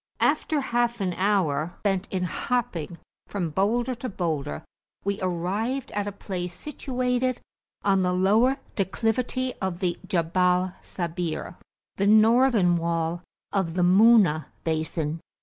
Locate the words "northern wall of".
12.07-13.75